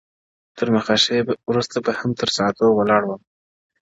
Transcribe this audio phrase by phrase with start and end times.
[0.57, 1.17] تر مخه ښې
[1.49, 3.21] وروسته به هم تر ساعتو ولاړ وم’